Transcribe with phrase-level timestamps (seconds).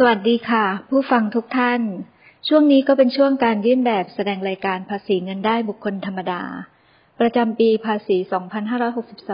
[0.00, 1.80] สวัสดีค่ะ ผู้ฟังทุกท่าน
[2.48, 6.42] ช่วงนี้ก็เป็นช่วงการยื่นแบบแสดงรายการภาษีเงินได้บุคคลธรรมดา
[7.20, 8.16] ประจำปีภาษี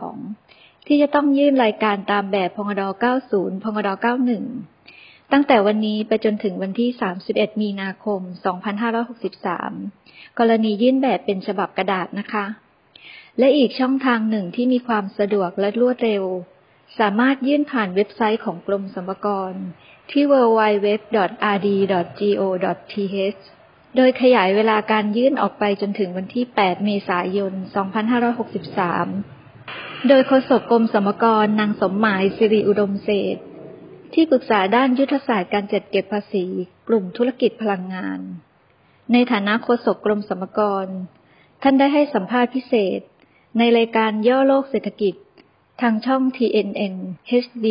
[0.00, 2.82] 2562 ที่จะต้องยื่นรายการตามแบบพงด
[3.22, 3.88] 90 พงด
[4.60, 6.90] 91 ตั้งแต่วันนี้ไปจนถึงวันที่
[7.26, 8.20] 31 มีนาคม
[9.10, 12.46] 2563 กรณียื่นแบบเป็นฉบับกระดาษนะคะ
[13.38, 16.24] และอีกช่องทางหนึ่งที่มีความสะดวกและรวดเร็ว
[16.98, 19.52] สามารถยื่นผ่านเว็บไซต์ของกรมสรรพากร
[20.10, 21.02] ที่ www.rd.go.th
[23.96, 27.52] โดยขยายเวลาการยื่นออกไปจนถึงวันที่ 8 เมษายน
[29.20, 33.36] 2563 โดยโฆษกกรมสรรพากรนางสมหมายสิริอุดมเศษ
[34.14, 36.44] ที่ปรึกษาด้านยุทธศาสตร์การจัดเก็บภาษี
[36.88, 38.20] กลุ่มธุรกิจพลังงาน
[39.12, 40.86] ในฐานะโฆษกกรมสรรพากร
[41.62, 43.00] ท่านได้ให้สัมภาษณ์พิเศษ
[43.58, 45.14] ในรายการย่อโลกเศรษฐกิจ
[45.80, 46.94] ทางช่อง TNN
[47.44, 47.66] HD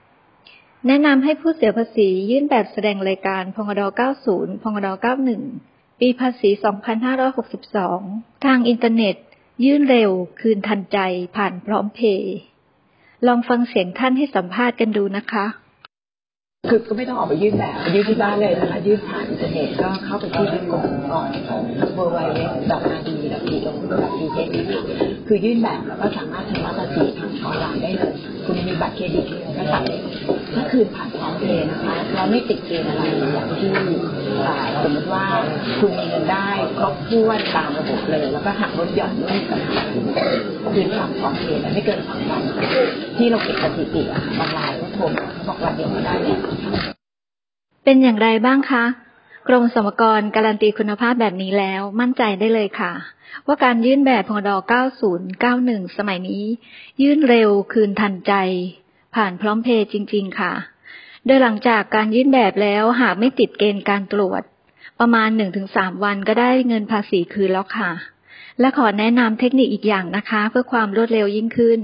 [0.00, 3.82] 16 แนะนำให้ผู้เสียภาษียื่นแบบแสดงรายการภ.ง.ด.
[4.22, 4.88] 90 ภ.ง.ด.
[5.44, 6.50] 91 ปีภาษี
[7.66, 9.16] 2562 ทางอินเทอร์เน็ต
[9.64, 10.98] ยื่นเร็ว คืนทันใจ
[11.36, 12.36] ผ่านพร้อมเพย์
[13.26, 15.46] ลองฟังเสียงท่านให้สัมภาษณ์กันดูนะคะ
[16.70, 21.28] คือก็ไม่ต้องออกไปยื่นแบบยื่นที่บ้านเลยนะคะ ยื่นผ่านอินเทอร์เน็ตก็เข้าไปที่กรมก่อน
[21.96, 22.38] w w w r d
[22.70, 28.12] d o t h คื คือยื่นแบบแล้วก็สามารถชำระภาษีทางออนไลน์ได้เลย
[28.44, 29.24] คุณมีบัตรเครดิต
[29.56, 29.82] ก็ตัด
[30.54, 33.70] ถ้าคืนผ่านพร้อมเพย์นะคะเราไม่ติดเกณฑ์อะไรอย่างที่
[34.82, 35.24] สมมติว่า
[35.80, 39.58] คุณมีเงินได้ครบถ้วนตามระบบเลย แล้วก็หักลดหย่อนด้วยกับ
[40.74, 42.42] คืนผ่านพร้อมเพย์ไม่เกินสองวัน
[43.18, 45.02] ที่เราเก็บสถิติอะบางรายก็โทร
[45.46, 46.38] บอกวันเดียวก็ได้เนี่ย
[47.84, 48.84] เป็นอย่างไรบ้างคะ
[49.48, 52.92] กรมสรรพากรการันตีคุณภาพแบบนี้แล้วมั่นใจได้เลยค่ะ
[53.46, 54.50] ว่าการยื่นแบบพงด
[54.98, 56.44] 90 91 สมัยนี้
[57.02, 58.32] ยื่นเร็วคืนทันใจ
[59.14, 60.52] ผ่านพร้อมเพย์จริง ๆ ค่ะ
[61.26, 64.42] โดยหลังจากการยื่นแบบแล้วหากไม่ติดเกณฑ์การตรวจ
[65.00, 65.28] ประมาณ
[65.66, 67.90] 1-3 วันก็ได้เงินภาษีคืนแล้วค่ะ
[68.60, 71.80] และขอแนะนำเทคนิคอีกอย่างนะคะ เพื่อความรวดเร็วยิ่งขึ้น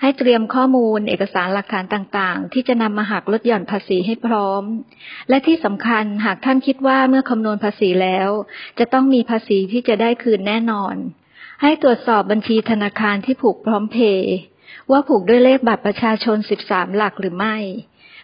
[0.00, 4.64] ให้เตรียมข้อมูลเอกสารหลักฐานต่างๆ ที่จะนำมาหักลดหย่อนภาษีให้พร้อม
[5.28, 8.28] และที่สำคัญหากท่านคิดว่าเมื่อคำนวณภาษีแล้ว
[8.78, 10.94] จะต้องมีภาษีที่จะได้คืนแน่นอน
[11.62, 14.34] ให้ตรวจสอบบัญชีธนาคารที่ผูกพร้อมเพย์
[14.90, 16.36] ว่าผูกด้วยเลขบัตรประชาชน
[16.66, 17.56] 13 หลักหรือไม่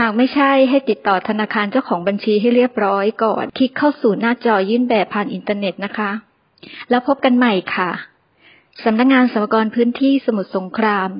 [0.00, 6.10] หากไม่ใช่ให้ติดต่อธนาคารเจ้าของบัญชีให้เรียบร้อยก่อน คลิกเข้าสู่หน้าจอยื่นแบบผ่านอินเทอร์เน็ตนะคะ
[6.90, 7.90] แล้วพบกันใหม่ค่ะ
[8.84, 11.10] สำนักงงานสมกรพื้นที่สมุทรสงคราม